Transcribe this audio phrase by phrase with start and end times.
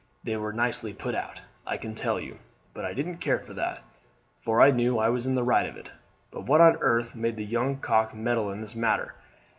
[0.23, 2.39] They were nicely put out, I can tell you;
[2.73, 3.83] but I didn't care for that,
[4.39, 5.91] for I knew I was in the right of it.
[6.31, 9.13] But what on earth made the young cock meddle in this matter?